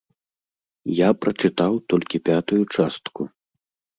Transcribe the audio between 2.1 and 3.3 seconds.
пятую частку.